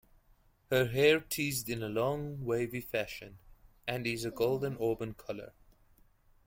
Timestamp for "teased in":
1.19-1.83